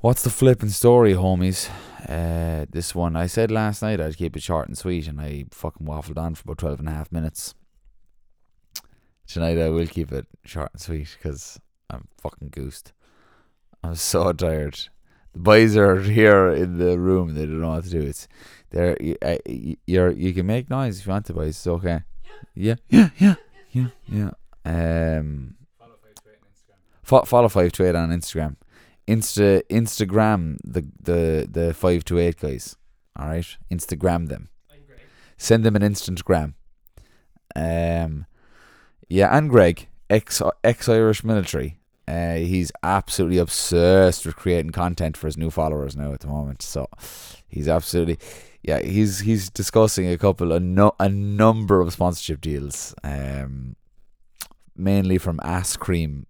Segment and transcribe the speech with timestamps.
[0.00, 1.68] What's the flipping story, homies?
[2.08, 5.46] Uh, this one, I said last night I'd keep it short and sweet, and I
[5.50, 7.56] fucking waffled on for about 12 and a half minutes.
[9.26, 11.58] Tonight I will keep it short and sweet because
[11.90, 12.92] I'm fucking goosed.
[13.82, 14.78] I'm so tired.
[15.32, 17.34] The boys are here in the room.
[17.34, 18.00] They don't know what to do.
[18.00, 18.28] It's
[18.70, 18.96] there.
[19.00, 19.38] You, uh,
[19.84, 21.56] you're you can make noise if you want to, boys.
[21.56, 22.02] It's okay.
[22.54, 23.34] Yeah, yeah, yeah,
[23.72, 24.30] yeah, yeah.
[24.64, 25.56] Um,
[27.02, 28.54] fo- follow five to eight on Instagram.
[29.08, 32.76] Insta Instagram the the the five to eight guys.
[33.16, 34.50] All right, Instagram them.
[35.38, 36.54] Send them an Instagram.
[37.56, 38.26] Um,
[39.08, 41.78] yeah, and Greg, ex ex Irish military.
[42.06, 46.62] Uh, he's absolutely obsessed with creating content for his new followers now at the moment.
[46.62, 46.86] So
[47.48, 48.18] he's absolutely,
[48.62, 53.76] yeah, he's he's discussing a couple a no, a number of sponsorship deals, um,
[54.76, 56.26] mainly from ass cream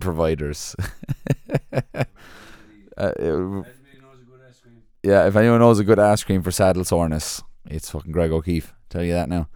[0.00, 0.74] providers.
[2.96, 3.66] uh, it-
[5.02, 8.74] yeah, if anyone knows a good ice cream for saddle soreness, it's fucking Greg O'Keefe.
[8.90, 9.48] Tell you that now.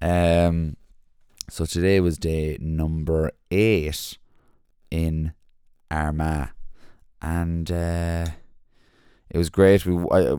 [0.00, 0.76] Um,
[1.48, 4.16] so today was day number eight
[4.90, 5.32] in
[5.90, 6.50] Armagh,
[7.20, 8.26] and uh,
[9.30, 9.86] it was great.
[9.86, 10.36] We I,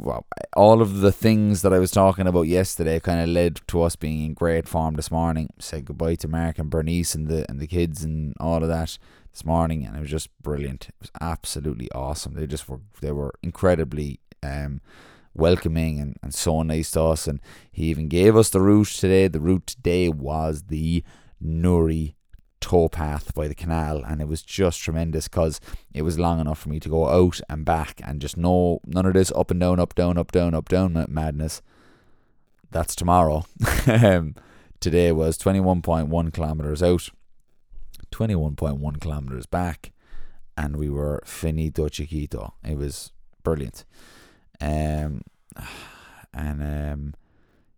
[0.55, 3.95] all of the things that I was talking about yesterday kind of led to us
[3.95, 5.49] being in great form this morning.
[5.59, 8.97] Said goodbye to Mark and Bernice and the and the kids and all of that
[9.31, 10.89] this morning, and it was just brilliant.
[10.89, 12.33] It was absolutely awesome.
[12.33, 14.81] They just were they were incredibly um,
[15.33, 17.27] welcoming and, and so nice to us.
[17.27, 17.39] And
[17.71, 19.27] he even gave us the route today.
[19.27, 21.03] The route today was the
[21.39, 22.15] Newry
[22.71, 25.59] towpath by the canal, and it was just tremendous because
[25.93, 29.05] it was long enough for me to go out and back and just no none
[29.05, 31.61] of this up and down, up down, up down, up down madness.
[32.71, 33.43] That's tomorrow.
[33.87, 34.35] um,
[34.79, 37.09] today was twenty one point one kilometers out,
[38.09, 39.91] twenty one point one kilometers back,
[40.55, 42.53] and we were finito chiquito.
[42.63, 43.11] It was
[43.43, 43.83] brilliant.
[44.61, 45.23] Um,
[46.33, 47.13] and um,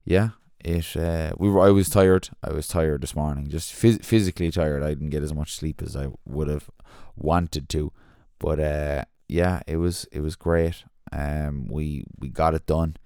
[0.05, 0.29] yeah,
[0.63, 0.95] it.
[0.95, 1.61] Uh, we were.
[1.61, 2.29] I was tired.
[2.43, 3.49] I was tired this morning.
[3.49, 4.83] Just phys- physically tired.
[4.83, 6.69] I didn't get as much sleep as I would have
[7.15, 7.91] wanted to.
[8.39, 10.05] But uh, yeah, it was.
[10.11, 10.83] It was great.
[11.11, 12.97] Um, we we got it done.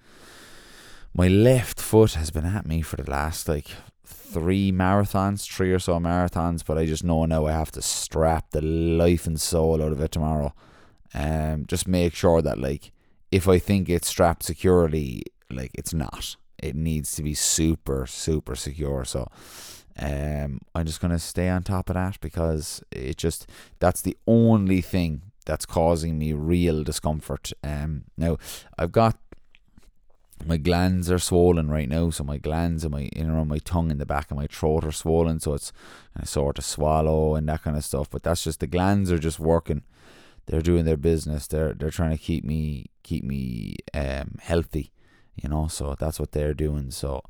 [1.13, 3.67] My left foot has been at me for the last like
[4.05, 8.51] three marathons, three or so marathons, but I just know now I have to strap
[8.51, 10.53] the life and soul out of it tomorrow.
[11.13, 12.91] Um, just make sure that like
[13.31, 16.35] if I think it's strapped securely, like it's not.
[16.59, 19.05] It needs to be super, super secure.
[19.05, 19.27] So
[19.99, 23.47] um, I'm just gonna stay on top of that because it just
[23.79, 27.51] that's the only thing that's causing me real discomfort.
[27.63, 28.37] Um, now
[28.77, 29.17] I've got
[30.45, 33.91] my glands are swollen right now, so my glands and my in around my tongue
[33.91, 35.71] and the back of my throat are swollen, so it's
[36.13, 38.09] kind of sore to swallow and that kind of stuff.
[38.09, 39.81] But that's just the glands are just working.
[40.45, 41.47] They're doing their business.
[41.47, 44.91] They're they're trying to keep me keep me um healthy,
[45.41, 45.67] you know.
[45.67, 46.91] So that's what they're doing.
[46.91, 47.21] So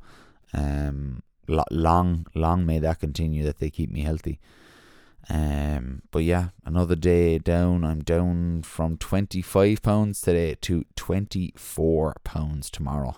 [0.54, 4.38] um long long may that continue that they keep me healthy.
[5.30, 7.84] Um, but yeah, another day down.
[7.84, 13.16] I'm down from 25 pounds today to 24 pounds tomorrow.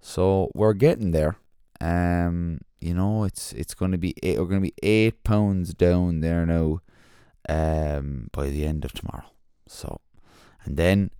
[0.00, 1.36] So we're getting there.
[1.80, 5.74] Um, you know, it's it's going to be eight, we're going to be eight pounds
[5.74, 6.80] down there now.
[7.48, 9.24] Um, by the end of tomorrow.
[9.66, 10.00] So,
[10.64, 11.10] and then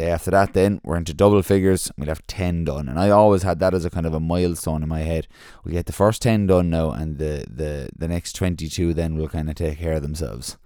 [0.00, 1.90] day after that, then we're into double figures.
[1.96, 4.82] We'll have ten done, and I always had that as a kind of a milestone
[4.82, 5.26] in my head.
[5.64, 9.16] We get the first ten done now, and the the the next twenty two then
[9.16, 10.56] will kind of take care of themselves.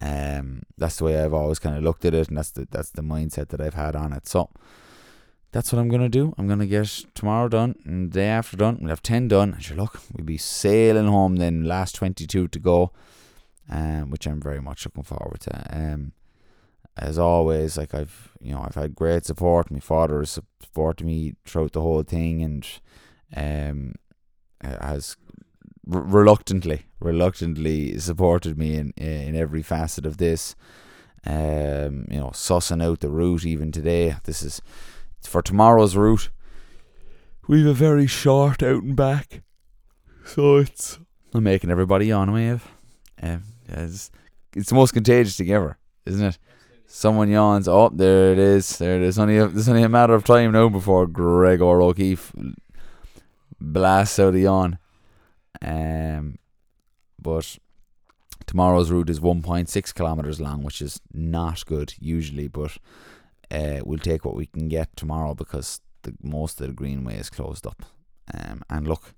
[0.00, 2.90] Um, that's the way I've always kind of looked at it, and that's the that's
[2.90, 4.26] the mindset that I've had on it.
[4.26, 4.50] So
[5.52, 6.34] that's what I'm gonna do.
[6.36, 8.78] I'm gonna get tomorrow done, and the day after done.
[8.80, 9.54] We'll have ten done.
[9.54, 11.64] And sure, look, we'll be sailing home then.
[11.64, 12.92] Last twenty two to go,
[13.70, 15.52] um, which I'm very much looking forward to.
[15.70, 16.12] Um,
[16.96, 19.70] as always, like I've you know I've had great support.
[19.70, 22.66] My father has supported me throughout the whole thing, and
[23.36, 23.94] um,
[24.62, 25.16] has
[25.92, 30.54] r- reluctantly, reluctantly supported me in in every facet of this.
[31.28, 34.16] Um, you know, sussing out the route even today.
[34.24, 34.62] This is
[35.22, 36.30] for tomorrow's route.
[37.48, 39.42] We've a very short out and back,
[40.24, 40.98] so it's
[41.34, 42.66] I'm making everybody on wave.
[43.22, 44.10] Um, it's,
[44.54, 46.38] it's the most contagious thing ever, isn't it?
[46.86, 47.68] Someone yawns.
[47.68, 48.78] Oh, there it is.
[48.78, 49.18] There it is.
[49.18, 52.32] Only a, only a matter of time now before Gregor O'Keefe
[53.60, 54.78] blasts out a yawn.
[55.62, 56.38] Um,
[57.20, 57.58] but
[58.46, 62.48] tomorrow's route is 1.6 kilometers long, which is not good usually.
[62.48, 62.78] But
[63.50, 67.30] uh, we'll take what we can get tomorrow because the most of the greenway is
[67.30, 67.84] closed up.
[68.32, 69.14] Um, and look,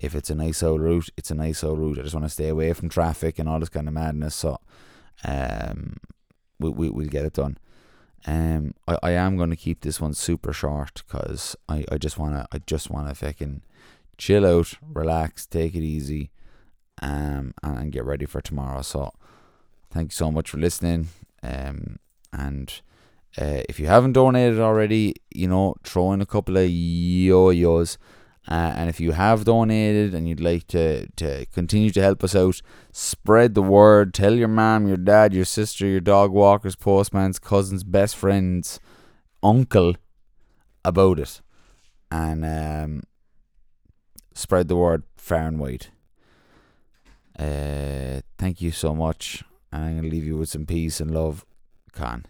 [0.00, 1.98] if it's a nice old route, it's a nice old route.
[1.98, 4.34] I just want to stay away from traffic and all this kind of madness.
[4.34, 4.58] So,
[5.24, 5.96] um,
[6.58, 7.58] we, we we'll get it done.
[8.26, 12.18] Um, I, I am going to keep this one super short because I, I just
[12.18, 13.62] wanna I just wanna fucking
[14.18, 16.30] chill out, relax, take it easy,
[17.02, 18.82] um, and, and get ready for tomorrow.
[18.82, 19.12] So,
[19.90, 21.08] thank you so much for listening.
[21.42, 21.98] Um,
[22.32, 22.80] and
[23.38, 27.98] uh, if you haven't donated already, you know, throw in a couple of yo-yos.
[28.48, 32.34] Uh, and if you have donated and you'd like to, to continue to help us
[32.34, 32.62] out,
[32.92, 34.14] spread the word.
[34.14, 38.78] Tell your mom, your dad, your sister, your dog walkers, postmans, cousins, best friends,
[39.42, 39.96] uncle
[40.84, 41.40] about it.
[42.10, 43.02] And um,
[44.32, 45.88] spread the word far and wide.
[47.36, 49.42] Uh, thank you so much.
[49.72, 51.44] And I'm going to leave you with some peace and love.
[51.92, 52.26] Khan.